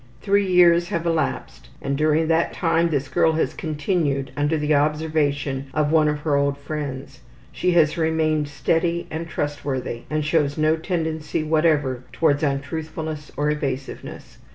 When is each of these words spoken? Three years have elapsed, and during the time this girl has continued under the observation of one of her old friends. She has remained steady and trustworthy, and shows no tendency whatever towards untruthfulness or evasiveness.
Three 0.19 0.47
years 0.47 0.89
have 0.89 1.05
elapsed, 1.05 1.69
and 1.79 1.95
during 1.95 2.27
the 2.27 2.47
time 2.51 2.89
this 2.89 3.07
girl 3.07 3.33
has 3.33 3.53
continued 3.53 4.31
under 4.35 4.57
the 4.57 4.73
observation 4.73 5.67
of 5.75 5.91
one 5.91 6.07
of 6.07 6.21
her 6.21 6.35
old 6.35 6.57
friends. 6.57 7.19
She 7.51 7.73
has 7.73 7.99
remained 7.99 8.47
steady 8.47 9.05
and 9.11 9.27
trustworthy, 9.29 10.05
and 10.09 10.25
shows 10.25 10.57
no 10.57 10.75
tendency 10.75 11.43
whatever 11.43 12.03
towards 12.13 12.41
untruthfulness 12.41 13.31
or 13.37 13.51
evasiveness. 13.51 14.39